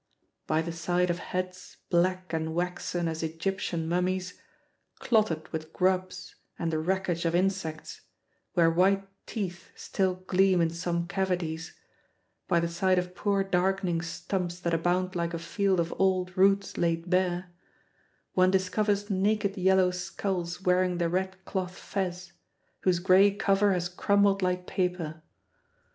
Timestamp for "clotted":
4.97-5.47